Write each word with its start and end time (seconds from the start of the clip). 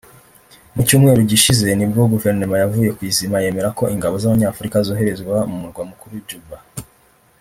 Mu 0.73 0.81
cyumweru 0.87 1.19
gishize 1.31 1.67
nibwo 1.75 2.01
Guverinoma 2.13 2.55
yavuye 2.63 2.89
ku 2.95 3.01
izima 3.09 3.37
yemera 3.43 3.69
ko 3.77 3.83
ingabo 3.93 4.15
z’Abanyafurika 4.21 4.77
zoherezwa 4.87 5.35
mu 5.49 5.55
murwa 5.61 5.83
mukuru 5.89 6.15
Juba 6.29 6.57